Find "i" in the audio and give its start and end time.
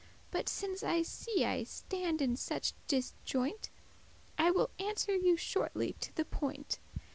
0.81-1.03, 1.45-1.63, 4.39-4.49